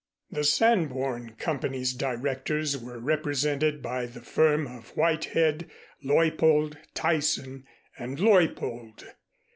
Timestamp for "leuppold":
6.03-6.75, 8.19-9.05